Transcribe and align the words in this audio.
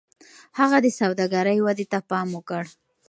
هغه 0.59 0.77
د 0.85 0.87
سوداګرۍ 0.99 1.57
ودې 1.61 1.85
ته 1.91 1.99
پام 2.09 2.27
وکړ. 2.33 2.63